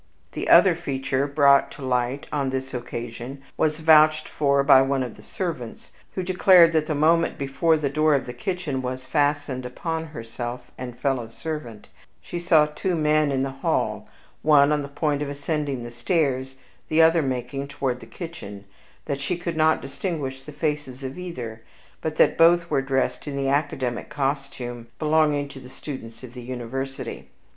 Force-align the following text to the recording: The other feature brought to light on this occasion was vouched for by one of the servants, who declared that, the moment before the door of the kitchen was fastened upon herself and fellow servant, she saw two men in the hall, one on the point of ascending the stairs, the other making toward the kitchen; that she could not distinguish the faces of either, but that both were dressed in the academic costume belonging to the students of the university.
The 0.31 0.49
other 0.49 0.73
feature 0.73 1.27
brought 1.27 1.69
to 1.73 1.83
light 1.85 2.25
on 2.31 2.49
this 2.49 2.73
occasion 2.73 3.43
was 3.55 3.81
vouched 3.81 4.27
for 4.27 4.63
by 4.63 4.81
one 4.81 5.03
of 5.03 5.15
the 5.15 5.21
servants, 5.21 5.91
who 6.15 6.23
declared 6.23 6.71
that, 6.71 6.87
the 6.87 6.95
moment 6.95 7.37
before 7.37 7.77
the 7.77 7.87
door 7.87 8.15
of 8.15 8.25
the 8.25 8.33
kitchen 8.33 8.81
was 8.81 9.05
fastened 9.05 9.63
upon 9.63 10.05
herself 10.05 10.71
and 10.75 10.97
fellow 10.97 11.27
servant, 11.29 11.87
she 12.19 12.39
saw 12.39 12.65
two 12.65 12.95
men 12.95 13.31
in 13.31 13.43
the 13.43 13.51
hall, 13.61 14.09
one 14.41 14.71
on 14.71 14.81
the 14.81 14.87
point 14.87 15.21
of 15.21 15.29
ascending 15.29 15.83
the 15.83 15.91
stairs, 15.91 16.55
the 16.89 16.99
other 16.99 17.21
making 17.21 17.67
toward 17.67 17.99
the 17.99 18.07
kitchen; 18.07 18.65
that 19.05 19.21
she 19.21 19.37
could 19.37 19.55
not 19.55 19.83
distinguish 19.83 20.41
the 20.41 20.51
faces 20.51 21.03
of 21.03 21.19
either, 21.19 21.61
but 22.01 22.15
that 22.15 22.39
both 22.39 22.71
were 22.71 22.81
dressed 22.81 23.27
in 23.27 23.35
the 23.37 23.49
academic 23.49 24.09
costume 24.09 24.87
belonging 24.97 25.47
to 25.47 25.59
the 25.59 25.69
students 25.69 26.23
of 26.23 26.33
the 26.33 26.41
university. 26.41 27.29